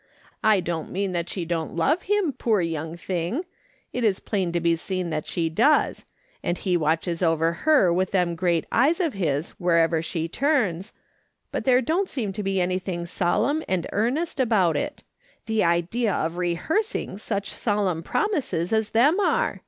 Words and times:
I 0.43 0.61
don't 0.61 0.89
mean 0.89 1.11
that 1.11 1.29
she 1.29 1.45
don't 1.45 1.75
love 1.75 2.01
him, 2.01 2.33
poor 2.33 2.59
young 2.59 2.97
thing, 2.97 3.45
it 3.93 4.03
is 4.03 4.19
plain 4.19 4.51
to 4.51 4.59
be 4.59 4.75
seen 4.75 5.11
that 5.11 5.27
she 5.27 5.47
does; 5.47 6.05
and 6.41 6.57
he 6.57 6.75
watches 6.75 7.19
her 7.19 7.93
with 7.93 8.09
them 8.09 8.33
great 8.35 8.65
eyes 8.71 8.99
of 8.99 9.13
his 9.13 9.51
wherever 9.59 9.97
"POOR 10.01 10.05
LIDA 10.15 10.17
AND 10.17 10.23
THE 10.23 10.25
REST." 10.25 10.41
105 10.41 10.81
she 10.81 10.89
turns, 10.89 10.93
but 11.51 11.65
there 11.65 11.81
don't 11.83 12.09
seem 12.09 12.33
to 12.33 12.41
be 12.41 12.59
anything 12.59 13.05
solemn 13.05 13.61
and 13.67 13.85
earnest 13.91 14.39
about 14.39 14.75
it. 14.75 15.03
The 15.45 15.63
idea 15.63 16.15
of 16.15 16.31
rehear 16.33 16.79
siiuj 16.81 17.19
such 17.19 17.51
solemn 17.51 18.01
promises 18.01 18.73
as 18.73 18.89
them 18.89 19.19
are 19.19 19.59